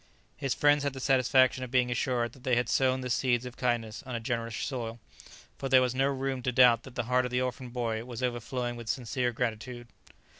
His 0.35 0.55
friends 0.55 0.81
had 0.81 0.93
the 0.93 0.99
satisfaction 0.99 1.63
of 1.63 1.69
being 1.69 1.91
assured 1.91 2.33
that 2.33 2.43
they 2.43 2.55
had 2.55 2.67
sown 2.69 3.01
the 3.01 3.09
seeds 3.11 3.45
of 3.45 3.55
kindness 3.55 4.01
on 4.01 4.15
a 4.15 4.19
generous 4.19 4.55
soil, 4.55 4.99
for 5.59 5.69
there 5.69 5.79
was 5.83 5.93
no 5.93 6.07
room 6.07 6.41
to 6.41 6.51
doubt 6.51 6.81
that 6.81 6.95
the 6.95 7.03
heart 7.03 7.23
of 7.25 7.29
the 7.29 7.41
orphan 7.41 7.69
boy 7.69 8.03
was 8.03 8.23
overflowing 8.23 8.75
with 8.75 8.89
sincere 8.89 9.31
gratitude. 9.31 9.89